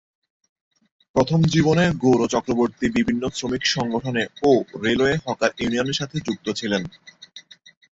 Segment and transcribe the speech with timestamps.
[1.15, 4.15] প্রথম জীবনে গৌর চক্রবর্তী বিভিন্ন শ্রমিক সংগঠন
[4.43, 4.51] ও
[4.83, 6.83] রেলওয়ে হকার ইউনিয়নের সাথে যুক্ত ছিলেন।